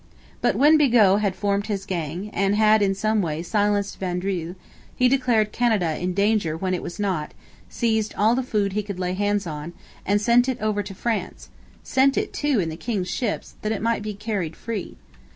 But 0.41 0.55
when 0.55 0.79
Bigot 0.79 1.19
had 1.19 1.35
formed 1.35 1.67
his 1.67 1.85
gang, 1.85 2.31
and 2.33 2.55
had, 2.55 2.81
in 2.81 2.95
some 2.95 3.21
way, 3.21 3.43
silenced 3.43 3.99
Vaudreuil, 3.99 4.55
he 4.95 5.07
declared 5.07 5.51
Canada 5.51 5.95
in 5.95 6.15
danger 6.15 6.57
when 6.57 6.73
it 6.73 6.81
was 6.81 6.99
not, 6.99 7.35
seized 7.69 8.15
all 8.17 8.33
the 8.33 8.41
food 8.41 8.73
he 8.73 8.81
could 8.81 8.97
lay 8.97 9.13
hands 9.13 9.45
on, 9.45 9.73
and 10.03 10.19
sent 10.19 10.49
it 10.49 10.59
over 10.59 10.81
to 10.81 10.95
France; 10.95 11.49
sent 11.83 12.17
it, 12.17 12.33
too, 12.33 12.59
in 12.59 12.69
the 12.69 12.77
king's 12.77 13.11
ships, 13.11 13.53
that 13.61 13.71
it 13.71 13.83
might 13.83 14.01
be 14.01 14.15
carried 14.15 14.55
free. 14.55 14.97